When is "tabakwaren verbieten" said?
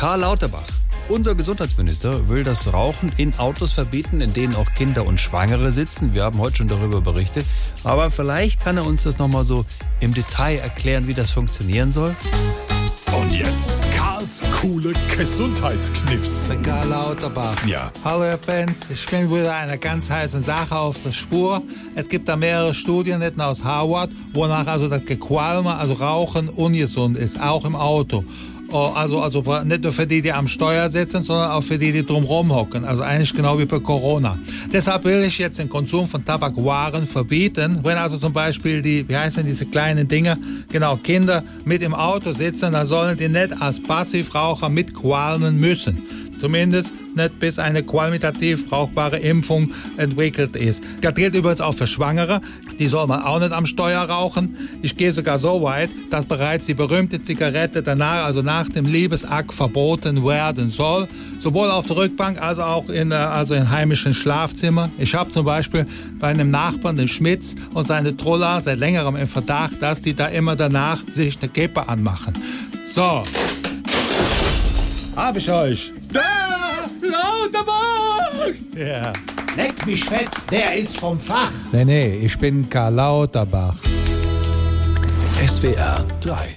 36.24-37.80